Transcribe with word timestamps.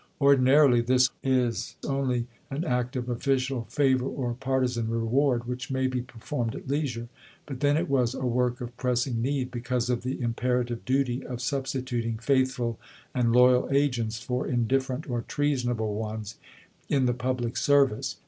Ordinarily 0.19 0.81
this 0.81 1.11
is 1.23 1.75
only 1.87 2.25
an 2.49 2.63
act 2.65 2.95
of 2.95 3.07
official 3.07 3.65
favor 3.65 4.07
or 4.07 4.33
partisan 4.33 4.89
reward, 4.89 5.45
which 5.47 5.69
may 5.69 5.85
be 5.85 6.01
performed 6.01 6.55
at 6.55 6.67
leisure; 6.67 7.07
but 7.45 7.59
then 7.59 7.77
it 7.77 7.87
was 7.87 8.15
a 8.15 8.25
work 8.25 8.61
of 8.61 8.75
pressing 8.77 9.21
need, 9.21 9.51
because 9.51 9.91
of 9.91 10.01
the 10.01 10.19
imperative 10.19 10.85
duty 10.85 11.23
of 11.23 11.39
substituting 11.39 12.17
faithful 12.17 12.79
and 13.13 13.31
loyal 13.31 13.69
agents 13.71 14.19
for 14.19 14.47
indiffer 14.47 14.95
ent 14.95 15.07
or 15.07 15.21
treasonable 15.21 15.93
ones 15.93 16.37
in 16.89 17.05
the 17.05 17.13
public 17.13 17.55
service. 17.55 18.17